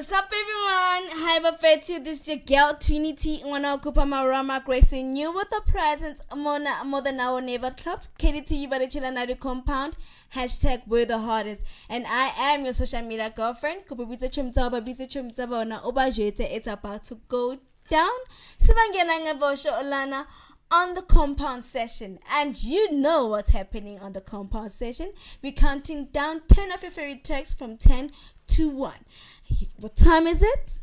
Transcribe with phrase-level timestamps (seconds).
[0.00, 1.20] What's up, everyone?
[1.20, 2.02] Hi, Bafetu.
[2.02, 3.42] This is your girl, Trinity.
[3.44, 6.22] Wanna kupa marama gracing you with a present.
[6.34, 8.00] Mona more than our neighbor club.
[8.18, 9.98] You by the Chilanari compound.
[10.32, 11.64] Hashtag we're the hardest.
[11.90, 13.84] And I am your social media girlfriend.
[13.84, 16.50] Kupabita chumzaba, bisa chumzaba, na obajete.
[16.50, 17.58] It's about to go
[17.90, 18.20] down.
[18.58, 20.24] Sibangena ngebosho olana
[20.70, 22.18] on the compound session.
[22.32, 25.12] And you know what's happening on the compound session.
[25.42, 28.12] We're counting down 10 of your favorite tracks from 10
[28.50, 28.92] to 1.
[29.76, 30.82] What time is it?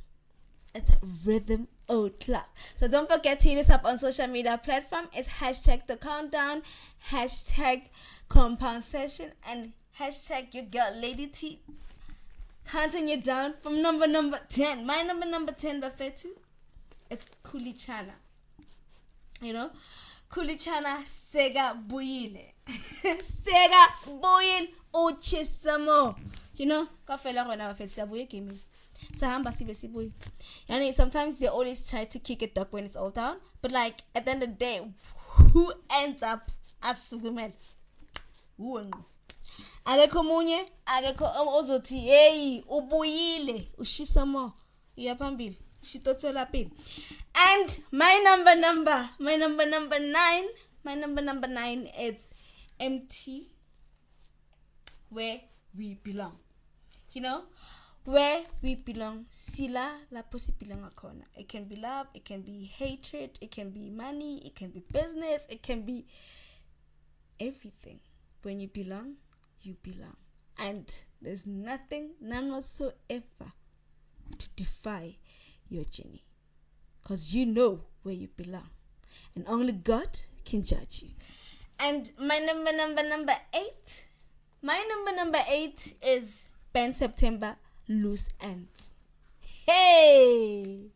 [0.73, 0.93] It's
[1.25, 2.49] Rhythm O'Clock.
[2.75, 5.07] So don't forget to hit us up on social media platform.
[5.13, 6.61] It's hashtag the countdown,
[7.11, 7.89] hashtag
[8.29, 11.59] compound session, and hashtag your girl Lady T.
[12.67, 14.85] Counting you down from number number 10.
[14.85, 16.27] My number number 10, Bafetu.
[17.09, 18.15] It's Kulichana.
[19.41, 19.71] You know?
[20.29, 22.51] Kulichana Sega Buyile.
[22.67, 23.85] Sega
[24.21, 26.15] Buyil Uchisamo.
[26.57, 26.87] You know?
[27.05, 28.59] Ka fela rona ba fetsa buye gaming.
[29.13, 30.11] Sahamba sibe sibuye.
[30.69, 33.37] Yani sometimes they always try to kick a dog when it's all down.
[33.61, 34.81] But like at the end of the day,
[35.53, 36.49] who ends up
[36.81, 37.53] as Sugumel?
[38.59, 39.03] Uwe ngqo.
[39.85, 41.25] akekho omunye akekho
[41.57, 44.53] ozothi hey ubuyile ushisa mo
[44.95, 46.47] iya phambili shitotsela
[47.33, 50.43] and my number number my number number 9
[50.83, 52.33] my number number 9 is
[52.79, 53.47] mt
[55.09, 55.41] where
[55.77, 56.37] we belong
[57.17, 57.45] you know
[58.05, 59.25] where we belong.
[59.31, 63.89] Sila lapho sibelonga khona it can be love it can be hatred it can be
[63.89, 66.05] money it can be business it can be
[67.39, 67.99] everything.
[68.43, 69.15] When you belong
[69.61, 70.15] you belong.
[70.59, 73.49] And there's nothing none whatsoever
[74.37, 75.17] to defy
[75.67, 76.23] your journey
[77.01, 78.69] because you know where you belong.
[79.35, 81.09] And only god can judge you.
[81.79, 84.05] And my number number number eight
[84.61, 87.55] my number number eight is Ben September
[87.87, 88.91] loose ends.
[89.65, 90.91] Hey,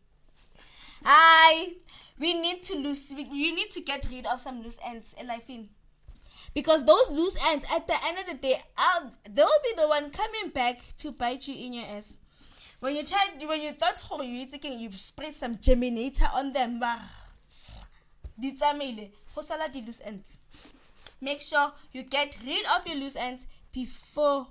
[1.04, 1.74] I
[2.20, 3.12] we need to lose.
[3.16, 5.70] We, you need to get rid of some loose ends in life, in
[6.54, 10.10] because those loose ends at the end of the day, I'll, they'll be the one
[10.10, 12.16] coming back to bite you in your ass.
[12.78, 16.78] When you try, when you thought oh you thinking you spray some germinator on them,
[19.84, 20.38] loose ends.
[21.20, 24.46] Make sure you get rid of your loose ends before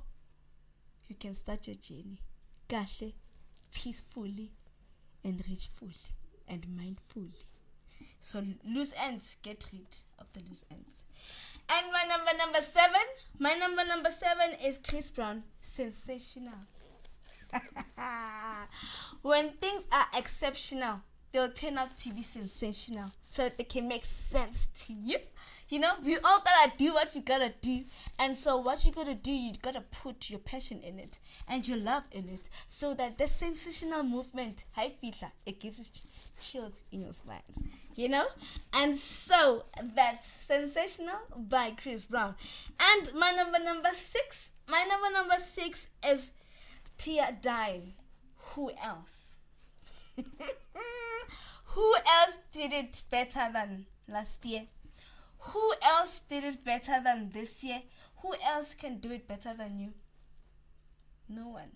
[1.11, 2.21] you can start your journey
[2.69, 3.11] kahle
[3.73, 4.49] peacefully
[5.25, 6.03] and richfully
[6.47, 7.43] and mindfully.
[8.21, 9.87] So loose ends get rid
[10.19, 11.03] of the loose ends.
[11.69, 13.01] And my number number seven
[13.37, 16.61] my number number seven is chris brown sensational.
[19.21, 21.01] When things are exceptional
[21.33, 25.17] they'll turn out to be sensational so that they can make sense to you
[25.71, 27.85] you know, we all gotta do what we gotta do.
[28.19, 31.17] And so, what you gotta do, you gotta put your passion in it
[31.47, 36.03] and your love in it so that the sensational movement, high feeler, it gives ch-
[36.41, 37.63] chills in your spines,
[37.95, 38.25] you know?
[38.73, 39.63] And so,
[39.95, 42.35] that's Sensational by Chris Brown.
[42.77, 46.31] And my number, number six, my number, number six is
[46.97, 47.93] Tia Dine.
[48.55, 49.35] Who else?
[51.63, 54.63] Who else did it better than last year?
[55.41, 57.81] Who else did it better than this year?
[58.21, 59.93] Who else can do it better than you?
[61.27, 61.71] No one.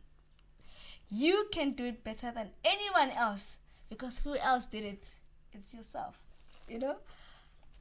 [1.10, 3.58] You can do it better than anyone else
[3.90, 5.14] because who else did it?
[5.54, 6.20] It's yourself.
[6.68, 6.96] You know?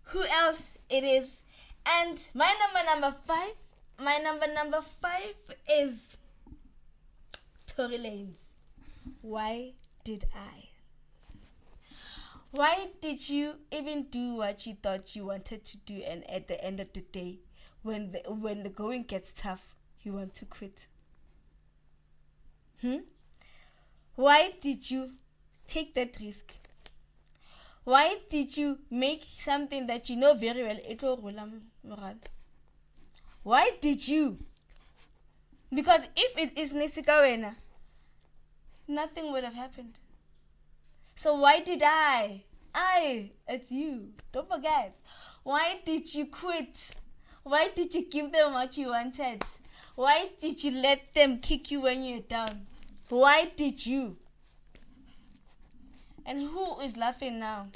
[0.09, 1.43] Who else it is?
[1.87, 3.55] And my number number five,
[3.99, 5.35] my number number five
[5.71, 6.17] is
[7.67, 8.57] Tory Lanez.
[9.21, 9.73] Why
[10.03, 10.74] did I?
[12.55, 16.65] Why did you even do what you thought you wanted to do and at the
[16.65, 17.41] end of the day
[17.83, 20.87] when the when the going gets tough you want to quit?
[22.81, 22.99] Hmm?
[24.15, 25.15] Why did you
[25.67, 26.53] take that risk?
[27.83, 32.15] Why did you make something that you know very well it will moral?
[33.43, 34.39] Why did you?
[35.75, 37.57] Because if it is Nisikawena,
[38.87, 39.99] nothing would have happened.
[41.15, 42.45] So why did I?
[42.75, 44.11] I, it's you.
[44.33, 44.97] Don't forget.
[45.43, 46.91] Why did you quit?
[47.43, 49.43] Why did you give them what you wanted?
[49.95, 52.67] Why did you let them kick you when you're down?
[53.09, 54.17] Why did you?
[56.27, 57.67] And who is laughing now?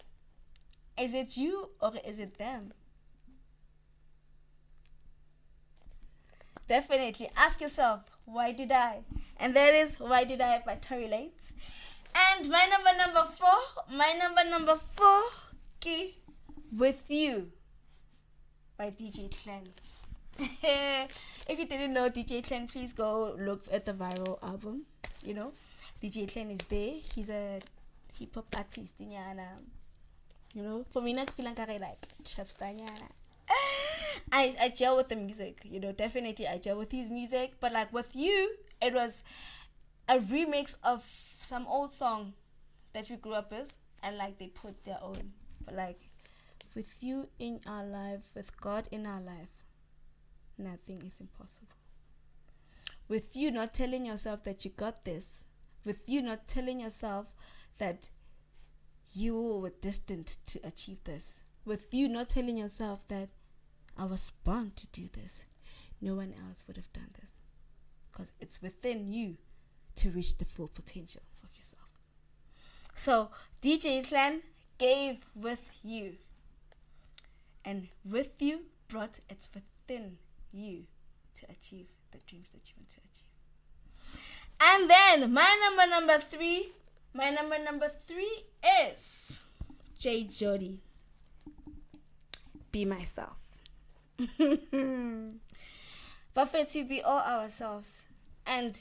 [0.98, 2.72] Is it you or is it them?
[6.66, 9.00] Definitely ask yourself, why did I?
[9.36, 11.52] And that is why did I by Tory Lanez.
[12.18, 13.58] And my number number four,
[13.96, 15.22] my number number four,
[15.78, 16.16] key
[16.76, 17.52] with you
[18.76, 19.68] by DJ Clan.
[21.48, 24.82] if you didn't know DJ Clan, please go look at the viral album.
[25.24, 25.52] You know,
[26.02, 26.94] DJ Clan is there.
[27.14, 27.60] He's a
[28.18, 28.98] hip hop artist.
[29.00, 29.48] Nyana.
[30.54, 32.68] You know, for me, not feeling like star.
[32.68, 33.10] Nyana.
[34.32, 37.72] I, I gel with the music, you know, definitely I gel with his music, but
[37.72, 39.22] like with you, it was
[40.08, 42.32] a remix of some old song
[42.92, 45.32] that we grew up with, and like they put their own,
[45.64, 46.08] but like
[46.74, 49.64] with you in our life, with God in our life,
[50.56, 51.68] nothing is impossible.
[53.08, 55.44] With you not telling yourself that you got this,
[55.84, 57.26] with you not telling yourself
[57.78, 58.10] that
[59.12, 63.30] you were destined to achieve this, with you not telling yourself that
[63.96, 65.44] I was born to do this.
[66.00, 67.40] No one else would have done this.
[68.10, 69.38] Because it's within you
[69.98, 71.88] to reach the full potential of yourself.
[72.94, 73.30] So,
[73.62, 74.42] DJ Clan
[74.78, 76.14] gave with you.
[77.64, 80.18] And with you brought it's within
[80.52, 80.84] you
[81.34, 83.24] to achieve the dreams that you want to achieve.
[84.60, 86.70] And then my number number three,
[87.12, 88.44] my number number three
[88.84, 89.40] is
[89.98, 90.80] J Jody.
[92.72, 93.36] Be myself.
[96.34, 98.02] Buffett, be all ourselves,
[98.46, 98.80] and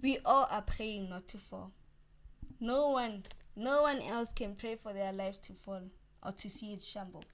[0.00, 1.72] we all are praying not to fall.
[2.60, 3.24] No one,
[3.56, 5.82] no one else can pray for their lives to fall
[6.22, 7.24] or to see it shamble.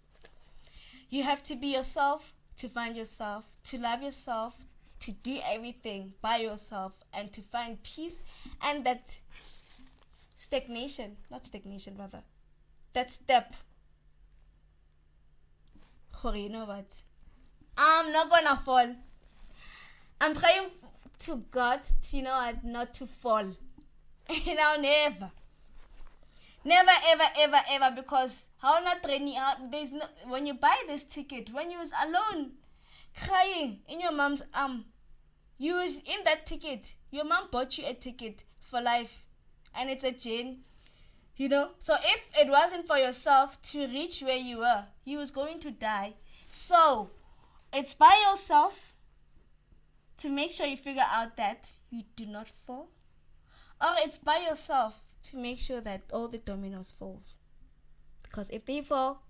[1.10, 4.64] You have to be yourself to find yourself, to love yourself,
[5.00, 8.20] to do everything by yourself, and to find peace
[8.60, 9.18] and that
[10.34, 12.22] stagnation, not stagnation, rather,
[12.92, 13.54] that step.
[16.24, 17.02] Oh, you know what?
[17.76, 18.96] I'm not gonna fall.
[20.20, 20.70] I'm praying
[21.20, 21.80] to God
[22.10, 23.40] you know what, not to fall.
[24.28, 25.30] and I'll never.
[26.64, 31.04] Never ever ever ever because how not training out there's no when you buy this
[31.04, 32.52] ticket, when you was alone
[33.16, 34.84] crying in your mom's arm,
[35.56, 36.94] you was in that ticket.
[37.10, 39.24] Your mom bought you a ticket for life
[39.74, 40.60] and it's a chain.
[41.36, 41.70] You know?
[41.78, 45.70] So if it wasn't for yourself to reach where you were, you was going to
[45.70, 46.14] die.
[46.48, 47.10] So
[47.72, 48.94] it's by yourself
[50.18, 52.90] to make sure you figure out that you do not fall.
[53.80, 57.36] Or it's by yourself to make sure that all the dominoes falls.
[58.22, 59.22] Because if they fall,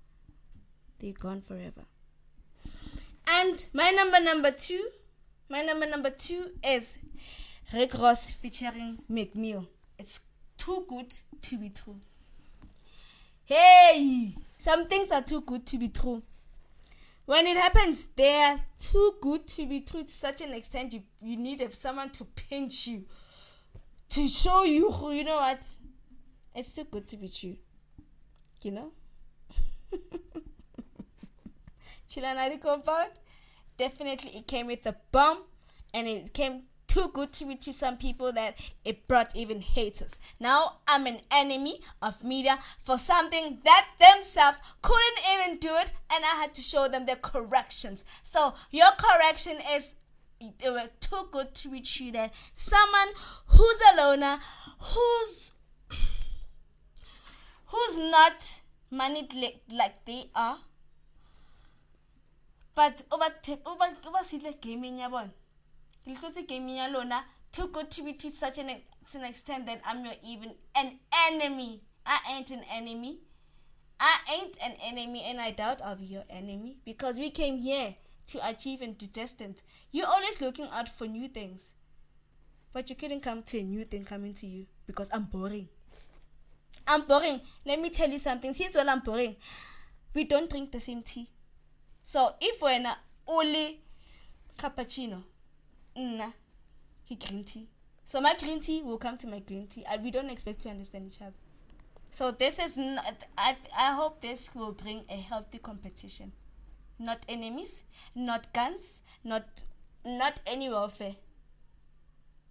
[0.99, 1.85] they're gone forever.
[3.31, 4.89] And my number number two,
[5.49, 6.97] my number number two is
[7.73, 9.69] Rick Ross featuring Mill.
[9.99, 10.21] It's
[10.57, 12.01] too good to be true.
[13.45, 16.23] Hey, some things are too good to be true
[17.29, 21.03] when it happens, they are too good to be true to such an extent you,
[21.21, 23.05] you need someone to pinch you
[24.09, 25.63] to show you who you know what
[26.55, 27.57] it's too good to be true.
[28.63, 28.93] You know?
[32.09, 33.11] Chilanari compound
[33.77, 35.43] definitely it came with a bomb
[35.93, 36.63] and it came
[36.99, 40.19] too good to be to some people that it brought even haters.
[40.41, 46.25] Now I'm an enemy of media for something that themselves couldn't even do it, and
[46.25, 48.05] I had to show them their corrections.
[48.25, 49.95] So your correction is
[50.41, 53.09] they were too good to be true that someone
[53.47, 54.39] who's a loner,
[54.81, 55.53] who's
[57.67, 58.61] who's not
[58.91, 60.59] moneyed like, like they are,
[62.75, 63.27] but over
[63.67, 65.01] over over gaming
[66.07, 68.69] yabona lihlotse gaming ya lona too good to be to such an,
[69.11, 71.83] to an extent that I'm your even an enemy.
[72.07, 73.21] I ain't an enemy.
[74.01, 77.97] I ain't an enemy, and I doubt I'll be your enemy because we came here
[78.27, 79.63] to achieve and to destined.
[79.91, 81.75] You're always looking out for new things,
[82.73, 85.69] but you couldn't come to a new thing coming to you because I'm boring.
[86.87, 87.41] I'm boring.
[87.67, 88.55] Let me tell you something.
[88.55, 89.37] Since when I'm boring,
[90.15, 91.29] we don't drink the same tea.
[92.05, 93.81] So if we're not only
[94.59, 95.25] cappuccino,
[95.99, 96.31] Nah,
[97.03, 97.67] he green tea.
[98.05, 99.85] So my green tea will come to my green tea.
[99.91, 101.35] I, we don't expect to understand each other.
[102.11, 103.25] So this is not.
[103.37, 106.33] I I hope this will bring a healthy competition,
[107.01, 107.83] not enemies,
[108.15, 109.65] not guns, not
[110.05, 111.17] not any warfare.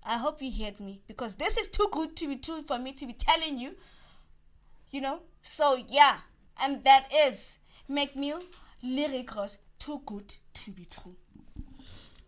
[0.04, 2.92] I hope you heard me because this is too good to be true for me
[2.94, 3.78] to be telling you.
[4.92, 5.22] You know.
[5.42, 6.18] So yeah,
[6.62, 8.34] and that is make me
[8.84, 9.32] lyric
[9.80, 11.16] too good to be true.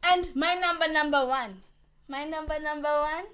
[0.03, 1.62] And my number number one,
[2.08, 3.25] my number number one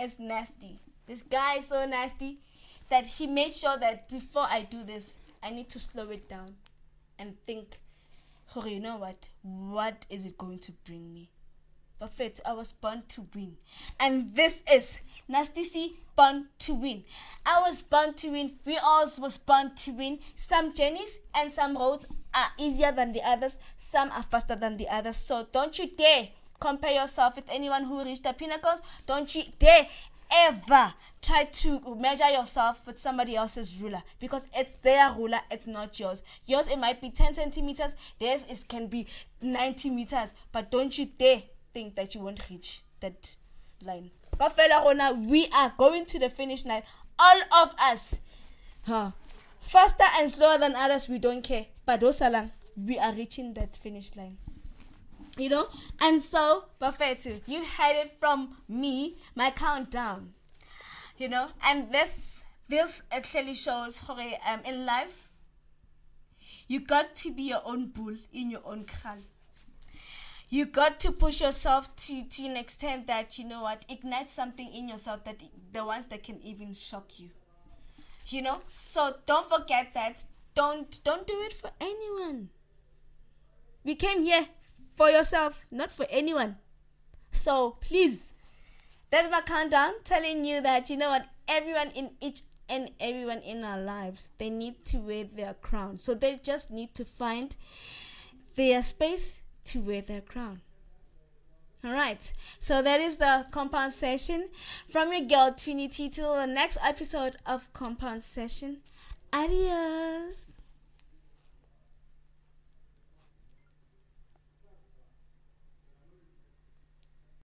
[0.00, 0.76] is nasty.
[1.06, 2.38] This guy is so nasty
[2.88, 6.56] that he made sure that before I do this, I need to slow it down
[7.18, 7.78] and think,
[8.54, 9.28] oh, you know what?
[9.42, 11.30] What is it going to bring me?
[11.98, 13.56] Buffett, I was born to win.
[13.98, 17.04] And this is Nasty C born to win.
[17.46, 18.54] I was born to win.
[18.64, 20.18] We all was born to win.
[20.36, 23.58] Some journeys and some roads are easier than the others.
[23.76, 25.16] Some are faster than the others.
[25.16, 26.28] So don't you dare
[26.60, 28.80] compare yourself with anyone who reached the pinnacles.
[29.06, 29.86] Don't you dare
[30.30, 35.98] ever try to measure yourself with somebody else's ruler because it's their ruler, it's not
[35.98, 36.22] yours.
[36.46, 39.06] Yours it might be 10 centimeters, theirs it can be
[39.40, 41.42] 90 meters, but don't you dare
[41.78, 43.36] think that you won't reach that
[43.84, 44.10] line.
[44.36, 46.82] But, Felarona, we are going to the finish line.
[47.18, 48.20] All of us.
[48.84, 49.12] Huh.
[49.60, 51.66] Faster and slower than others, we don't care.
[51.86, 54.38] But Osalang, we are reaching that finish line
[55.36, 55.68] you know
[56.00, 60.34] and so Bafetu, you had it from me my countdown
[61.16, 65.28] you know and this this actually shows how um, in life
[66.66, 69.18] you got to be your own bull in your own kraal
[70.50, 74.72] you got to push yourself to to an extent that you know what ignite something
[74.72, 77.30] in yourself that the ones that can even shock you
[78.28, 80.24] you know so don't forget that
[80.54, 82.48] don't don't do it for anyone
[83.84, 84.46] we came here
[84.98, 86.56] for yourself, not for anyone.
[87.30, 88.34] So please,
[89.10, 93.64] that's my countdown telling you that you know what everyone in each and everyone in
[93.64, 95.98] our lives they need to wear their crown.
[95.98, 97.56] So they just need to find
[98.56, 100.60] their space to wear their crown.
[101.84, 104.48] All right, so that is the compound session
[104.88, 108.78] from your girl Trinity till the next episode of compound session.
[109.32, 110.47] Adios.